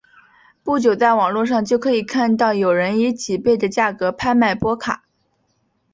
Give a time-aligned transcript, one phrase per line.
[0.63, 5.03] 不久在网络上就可以看到有人以几倍的价格拍卖波卡。